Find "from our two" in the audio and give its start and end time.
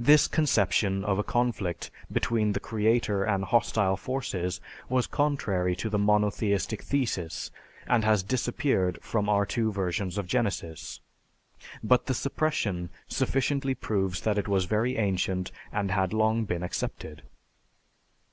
9.00-9.70